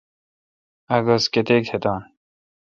[0.93, 2.01] اک گز کتیک تہ دان